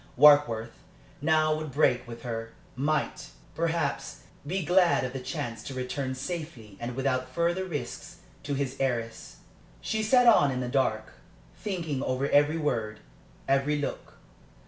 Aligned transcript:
Warkworth 0.17 0.79
now 1.21 1.53
would 1.53 1.71
break 1.71 2.07
with 2.07 2.23
her 2.23 2.53
might, 2.75 3.29
perhaps, 3.53 4.23
be 4.47 4.65
glad 4.65 5.03
of 5.03 5.13
the 5.13 5.19
chance 5.19 5.61
to 5.61 5.75
return 5.75 6.15
safely 6.15 6.75
and 6.79 6.95
without 6.95 7.29
further 7.29 7.65
risks 7.65 8.17
to 8.41 8.55
his 8.55 8.75
heiress. 8.79 9.35
She 9.79 10.01
sat 10.01 10.25
on 10.25 10.49
in 10.49 10.59
the 10.59 10.67
dark, 10.69 11.13
thinking 11.55 12.01
over 12.01 12.27
every 12.27 12.57
word, 12.57 13.01
every 13.47 13.77
look. 13.77 14.15